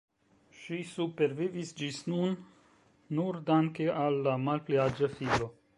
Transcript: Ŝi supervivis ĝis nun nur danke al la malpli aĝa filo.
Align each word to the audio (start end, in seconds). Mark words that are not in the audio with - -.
Ŝi 0.59 0.79
supervivis 0.91 1.73
ĝis 1.81 2.01
nun 2.13 2.35
nur 3.19 3.41
danke 3.53 3.89
al 4.07 4.21
la 4.29 4.39
malpli 4.49 4.85
aĝa 4.91 5.15
filo. 5.19 5.55